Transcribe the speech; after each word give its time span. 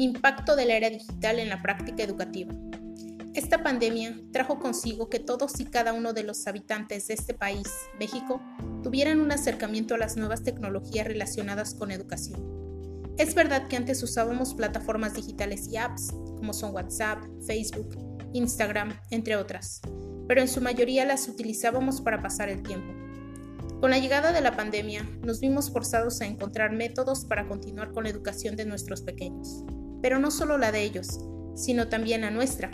Impacto 0.00 0.56
de 0.56 0.64
la 0.64 0.78
era 0.78 0.88
digital 0.88 1.38
en 1.40 1.50
la 1.50 1.60
práctica 1.60 2.02
educativa. 2.02 2.54
Esta 3.34 3.62
pandemia 3.62 4.18
trajo 4.32 4.58
consigo 4.58 5.10
que 5.10 5.18
todos 5.18 5.60
y 5.60 5.66
cada 5.66 5.92
uno 5.92 6.14
de 6.14 6.22
los 6.22 6.46
habitantes 6.46 7.08
de 7.08 7.12
este 7.12 7.34
país, 7.34 7.68
México, 7.98 8.40
tuvieran 8.82 9.20
un 9.20 9.30
acercamiento 9.30 9.94
a 9.94 9.98
las 9.98 10.16
nuevas 10.16 10.42
tecnologías 10.42 11.06
relacionadas 11.06 11.74
con 11.74 11.90
educación. 11.90 12.40
Es 13.18 13.34
verdad 13.34 13.68
que 13.68 13.76
antes 13.76 14.02
usábamos 14.02 14.54
plataformas 14.54 15.12
digitales 15.12 15.68
y 15.68 15.76
apps, 15.76 16.12
como 16.12 16.54
son 16.54 16.74
WhatsApp, 16.74 17.22
Facebook, 17.46 17.94
Instagram, 18.32 18.98
entre 19.10 19.36
otras, 19.36 19.82
pero 20.26 20.40
en 20.40 20.48
su 20.48 20.62
mayoría 20.62 21.04
las 21.04 21.28
utilizábamos 21.28 22.00
para 22.00 22.22
pasar 22.22 22.48
el 22.48 22.62
tiempo. 22.62 22.90
Con 23.82 23.90
la 23.90 23.98
llegada 23.98 24.32
de 24.32 24.40
la 24.40 24.56
pandemia, 24.56 25.06
nos 25.20 25.40
vimos 25.40 25.70
forzados 25.70 26.22
a 26.22 26.26
encontrar 26.26 26.72
métodos 26.72 27.26
para 27.26 27.46
continuar 27.46 27.92
con 27.92 28.04
la 28.04 28.10
educación 28.10 28.56
de 28.56 28.64
nuestros 28.64 29.02
pequeños 29.02 29.62
pero 30.02 30.18
no 30.18 30.30
solo 30.30 30.58
la 30.58 30.72
de 30.72 30.82
ellos, 30.82 31.20
sino 31.54 31.88
también 31.88 32.22
la 32.22 32.30
nuestra. 32.30 32.70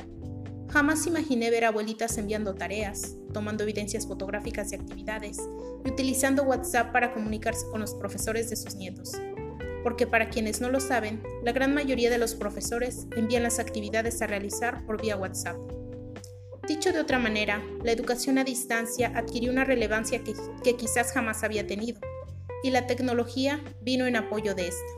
Jamás 0.69 1.07
imaginé 1.07 1.51
ver 1.51 1.65
abuelitas 1.65 2.19
enviando 2.19 2.55
tareas, 2.55 3.17
tomando 3.33 3.65
evidencias 3.65 4.07
fotográficas 4.07 4.71
de 4.71 4.77
actividades 4.77 5.39
y 5.85 5.91
utilizando 5.91 6.43
WhatsApp 6.43 6.93
para 6.93 7.13
comunicarse 7.13 7.67
con 7.71 7.81
los 7.81 7.95
profesores 7.95 8.51
de 8.51 8.57
sus 8.57 8.75
nietos. 8.75 9.13
Porque 9.83 10.07
para 10.07 10.31
quienes 10.31 10.61
no 10.61 10.69
lo 10.69 10.81
saben, 10.81 11.23
la 11.45 11.53
gran 11.53 11.73
mayoría 11.73 12.11
de 12.11 12.19
los 12.19 12.35
profesores 12.35 13.07
envían 13.17 13.45
las 13.45 13.59
actividades 13.59 14.21
a 14.21 14.27
realizar 14.27 14.85
por 14.85 15.01
vía 15.01 15.17
WhatsApp. 15.17 15.57
Dicho 16.67 16.93
de 16.93 16.99
otra 16.99 17.21
manera, 17.21 17.63
la 17.85 17.93
educación 17.93 18.39
a 18.39 18.45
distancia 18.45 19.13
adquirió 19.15 19.53
una 19.53 19.65
relevancia 19.65 20.23
que, 20.25 20.77
quizás 20.77 21.13
jamás 21.13 21.45
había 21.45 21.65
tenido, 21.65 22.01
y 22.65 22.71
la 22.71 22.89
tecnología 22.89 23.63
vino 23.83 24.07
en 24.07 24.17
apoyo 24.17 24.57
de 24.57 24.67
esta. 24.67 24.93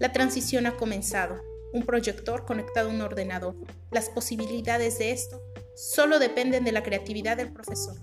La 0.00 0.10
transición 0.10 0.66
ha 0.66 0.76
comenzado, 0.76 1.40
un 1.76 1.84
proyector 1.84 2.44
conectado 2.46 2.88
a 2.88 2.92
un 2.92 3.02
ordenador. 3.02 3.54
Las 3.92 4.08
posibilidades 4.08 4.98
de 4.98 5.12
esto 5.12 5.40
solo 5.76 6.18
dependen 6.18 6.64
de 6.64 6.72
la 6.72 6.82
creatividad 6.82 7.36
del 7.36 7.52
profesor. 7.52 7.96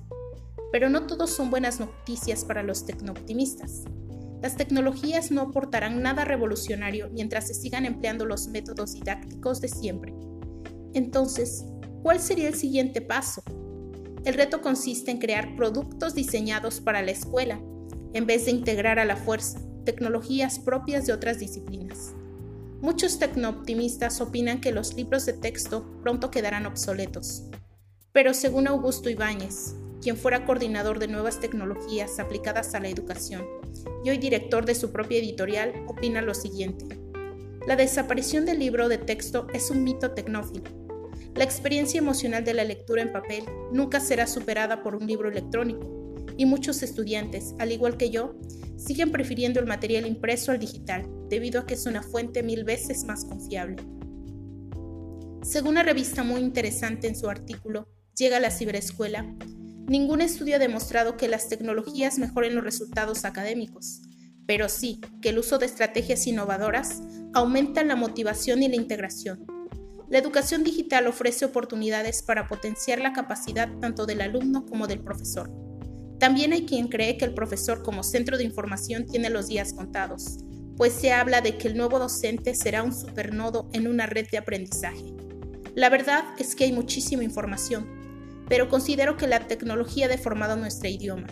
Pero 0.71 0.89
no 0.89 1.07
todos 1.07 1.31
son 1.31 1.49
buenas 1.49 1.79
noticias 1.79 2.45
para 2.45 2.63
los 2.63 2.85
tecnooptimistas. 2.85 3.83
Las 4.41 4.55
tecnologías 4.55 5.31
no 5.31 5.41
aportarán 5.41 6.01
nada 6.01 6.23
revolucionario 6.23 7.09
mientras 7.11 7.47
se 7.47 7.53
sigan 7.53 7.85
empleando 7.85 8.25
los 8.25 8.47
métodos 8.47 8.93
didácticos 8.93 9.59
de 9.59 9.69
siempre. 9.69 10.13
Entonces, 10.93 11.65
¿cuál 12.03 12.19
sería 12.19 12.49
el 12.49 12.55
siguiente 12.55 13.01
paso? 13.01 13.41
El 14.25 14.35
reto 14.35 14.61
consiste 14.61 15.11
en 15.11 15.17
crear 15.17 15.55
productos 15.55 16.13
diseñados 16.13 16.79
para 16.79 17.01
la 17.01 17.11
escuela, 17.11 17.59
en 18.13 18.25
vez 18.27 18.45
de 18.45 18.51
integrar 18.51 18.99
a 18.99 19.05
la 19.05 19.15
fuerza 19.15 19.59
tecnologías 19.83 20.59
propias 20.59 21.05
de 21.05 21.13
otras 21.13 21.39
disciplinas. 21.39 22.13
Muchos 22.83 23.17
tecnooptimistas 23.17 24.19
opinan 24.19 24.59
que 24.59 24.73
los 24.73 24.93
libros 24.95 25.25
de 25.25 25.31
texto 25.31 25.85
pronto 26.01 26.29
quedarán 26.29 26.65
obsoletos. 26.65 27.45
Pero 28.11 28.33
según 28.33 28.67
Augusto 28.67 29.09
Ibáñez, 29.09 29.75
quien 30.01 30.17
fuera 30.17 30.45
coordinador 30.45 30.99
de 30.99 31.07
nuevas 31.07 31.39
tecnologías 31.39 32.19
aplicadas 32.19 32.75
a 32.75 32.81
la 32.81 32.89
educación 32.89 33.45
y 34.03 34.09
hoy 34.09 34.17
director 34.17 34.65
de 34.65 34.75
su 34.75 34.91
propia 34.91 35.19
editorial, 35.19 35.85
opina 35.87 36.21
lo 36.21 36.33
siguiente. 36.33 36.99
La 37.65 37.77
desaparición 37.77 38.45
del 38.45 38.59
libro 38.59 38.89
de 38.89 38.97
texto 38.97 39.47
es 39.53 39.71
un 39.71 39.85
mito 39.85 40.11
tecnófilo. 40.11 40.65
La 41.35 41.45
experiencia 41.45 41.99
emocional 41.99 42.43
de 42.43 42.53
la 42.53 42.65
lectura 42.65 43.01
en 43.01 43.13
papel 43.13 43.45
nunca 43.71 44.01
será 44.01 44.27
superada 44.27 44.83
por 44.83 44.95
un 44.95 45.07
libro 45.07 45.29
electrónico, 45.29 45.89
y 46.35 46.45
muchos 46.45 46.83
estudiantes, 46.83 47.55
al 47.59 47.71
igual 47.71 47.95
que 47.95 48.09
yo, 48.09 48.35
siguen 48.75 49.13
prefiriendo 49.13 49.61
el 49.61 49.67
material 49.67 50.05
impreso 50.05 50.51
al 50.51 50.59
digital, 50.59 51.07
debido 51.33 51.61
a 51.61 51.65
que 51.65 51.73
es 51.73 51.85
una 51.85 52.03
fuente 52.03 52.43
mil 52.43 52.63
veces 52.63 53.03
más 53.03 53.25
confiable. 53.25 53.77
Según 55.41 55.71
una 55.71 55.83
revista 55.83 56.23
muy 56.23 56.41
interesante 56.41 57.07
en 57.07 57.15
su 57.15 57.29
artículo, 57.29 57.87
Llega 58.15 58.37
a 58.37 58.39
la 58.39 58.51
ciberescuela, 58.51 59.25
ningún 59.87 60.21
estudio 60.21 60.57
ha 60.57 60.59
demostrado 60.59 61.17
que 61.17 61.27
las 61.27 61.49
tecnologías 61.49 62.19
mejoren 62.19 62.53
los 62.53 62.63
resultados 62.63 63.25
académicos, 63.25 64.01
pero 64.45 64.69
sí 64.69 65.01
que 65.19 65.29
el 65.29 65.39
uso 65.39 65.57
de 65.57 65.65
estrategias 65.65 66.27
innovadoras 66.27 67.01
aumenta 67.33 67.83
la 67.83 67.95
motivación 67.95 68.61
y 68.61 68.67
la 68.67 68.75
integración. 68.75 69.47
La 70.09 70.19
educación 70.19 70.63
digital 70.63 71.07
ofrece 71.07 71.45
oportunidades 71.45 72.21
para 72.21 72.47
potenciar 72.47 72.99
la 72.99 73.13
capacidad 73.13 73.67
tanto 73.79 74.05
del 74.05 74.21
alumno 74.21 74.63
como 74.67 74.85
del 74.85 74.99
profesor. 74.99 75.49
También 76.19 76.53
hay 76.53 76.67
quien 76.67 76.89
cree 76.89 77.17
que 77.17 77.25
el 77.25 77.33
profesor 77.33 77.81
como 77.81 78.03
centro 78.03 78.37
de 78.37 78.43
información 78.43 79.07
tiene 79.07 79.31
los 79.31 79.47
días 79.47 79.73
contados, 79.73 80.37
pues 80.77 80.93
se 80.93 81.11
habla 81.11 81.41
de 81.41 81.57
que 81.57 81.67
el 81.67 81.77
nuevo 81.77 81.99
docente 81.99 82.55
será 82.55 82.83
un 82.83 82.93
supernodo 82.93 83.69
en 83.73 83.87
una 83.87 84.05
red 84.05 84.27
de 84.31 84.37
aprendizaje. 84.37 85.13
La 85.75 85.89
verdad 85.89 86.23
es 86.37 86.55
que 86.55 86.65
hay 86.65 86.71
muchísima 86.71 87.23
información, 87.23 87.87
pero 88.47 88.69
considero 88.69 89.17
que 89.17 89.27
la 89.27 89.47
tecnología 89.47 90.05
ha 90.05 90.09
deformado 90.09 90.55
nuestro 90.55 90.89
idioma. 90.89 91.27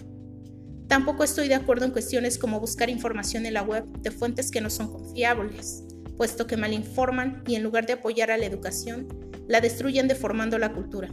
Tampoco 0.87 1.23
estoy 1.23 1.47
de 1.47 1.55
acuerdo 1.55 1.85
en 1.85 1.91
cuestiones 1.91 2.37
como 2.37 2.59
buscar 2.59 2.89
información 2.89 3.45
en 3.45 3.53
la 3.53 3.63
web 3.63 3.85
de 3.99 4.11
fuentes 4.11 4.51
que 4.51 4.61
no 4.61 4.69
son 4.69 4.91
confiables, 4.91 5.83
puesto 6.17 6.47
que 6.47 6.57
malinforman 6.57 7.43
y 7.47 7.55
en 7.55 7.63
lugar 7.63 7.85
de 7.85 7.93
apoyar 7.93 8.31
a 8.31 8.37
la 8.37 8.45
educación, 8.45 9.07
la 9.47 9.61
destruyen 9.61 10.07
deformando 10.07 10.57
la 10.57 10.73
cultura, 10.73 11.09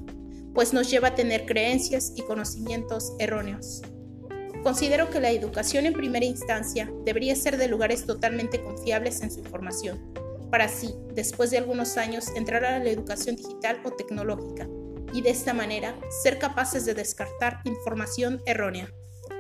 pues 0.55 0.73
nos 0.73 0.91
lleva 0.91 1.09
a 1.09 1.15
tener 1.15 1.47
creencias 1.47 2.13
y 2.17 2.23
conocimientos 2.23 3.13
erróneos. 3.19 3.83
Considero 4.63 5.11
que 5.11 5.21
la 5.21 5.31
educación 5.31 5.87
en 5.87 5.93
primera 5.93 6.25
instancia 6.25 6.91
debería 7.05 7.37
ser 7.37 7.57
de 7.57 7.69
lugares 7.69 8.07
totalmente 8.07 8.63
confiables 8.63 9.23
en 9.23 9.31
su 9.31 9.41
información, 9.41 10.13
para 10.51 10.65
así, 10.65 10.95
después 11.15 11.51
de 11.51 11.59
algunos 11.59 11.97
años, 11.97 12.29
entrar 12.35 12.65
a 12.65 12.79
la 12.79 12.91
educación 12.91 13.37
digital 13.37 13.81
o 13.85 13.91
tecnológica 13.91 14.69
y 15.13 15.23
de 15.23 15.31
esta 15.31 15.55
manera 15.55 15.99
ser 16.23 16.39
capaces 16.39 16.85
de 16.85 16.95
descartar 16.95 17.61
información 17.65 18.41
errónea. 18.47 18.91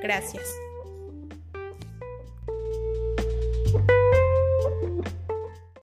Gracias. 0.03 0.45